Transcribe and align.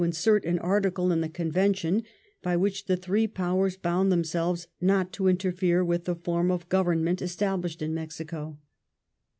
insert 0.03 0.43
an 0.45 0.57
article 0.57 1.11
in 1.11 1.21
the 1.21 1.29
Convention 1.29 2.01
by 2.41 2.57
which 2.57 2.85
the 2.85 2.97
three 2.97 3.27
Powers 3.27 3.77
bound 3.77 4.11
themselves 4.11 4.65
not 4.81 5.13
to 5.13 5.27
interfere 5.27 5.85
with 5.85 6.05
the 6.05 6.15
form 6.15 6.49
of 6.49 6.67
government 6.69 7.21
established 7.21 7.83
in 7.83 7.93
Mexico. 7.93 8.57